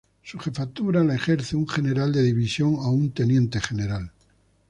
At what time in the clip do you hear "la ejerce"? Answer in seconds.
1.03-1.55